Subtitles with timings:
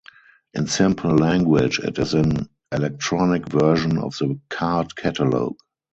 [0.55, 5.57] In simple language it is an electronic version of the card catalogue.